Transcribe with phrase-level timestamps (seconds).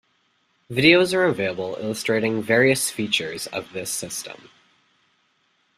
[0.67, 4.49] Videos are available illustrating various features of this system.